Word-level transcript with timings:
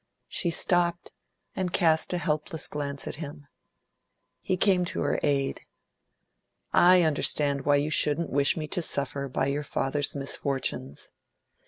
She 0.27 0.49
stopped, 0.49 1.11
and 1.55 1.71
cast 1.71 2.11
a 2.11 2.17
helpless 2.17 2.67
glance 2.67 3.07
at 3.07 3.17
him. 3.17 3.45
He 4.41 4.57
came 4.57 4.83
to 4.85 5.01
her 5.01 5.19
aid. 5.21 5.61
"I 6.73 7.03
understand 7.03 7.65
why 7.65 7.75
you 7.75 7.91
shouldn't 7.91 8.31
wish 8.31 8.57
me 8.57 8.67
to 8.69 8.81
suffer 8.81 9.27
by 9.27 9.45
your 9.45 9.61
father's 9.61 10.15
misfortunes." 10.15 11.11